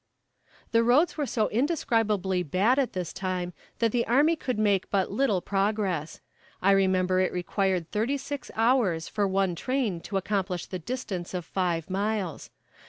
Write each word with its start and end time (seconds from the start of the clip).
The 0.71 0.83
roads 0.83 1.15
were 1.15 1.27
so 1.27 1.47
indescribably 1.49 2.41
bad 2.41 2.79
at 2.79 2.93
this 2.93 3.13
time 3.13 3.53
that 3.77 3.91
the 3.91 4.07
army 4.07 4.35
could 4.35 4.57
make 4.57 4.89
but 4.89 5.11
little 5.11 5.41
progress. 5.41 6.21
I 6.59 6.71
remember 6.71 7.19
it 7.19 7.31
required 7.31 7.87
thirty 7.91 8.17
six 8.17 8.49
hours 8.55 9.07
for 9.07 9.27
one 9.27 9.53
train 9.53 10.01
to 10.01 10.17
accomplish 10.17 10.65
the 10.65 10.79
distance 10.79 11.35
of 11.35 11.45
five 11.45 11.87
miles. 11.87 12.49